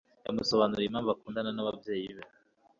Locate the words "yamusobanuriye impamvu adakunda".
0.25-1.37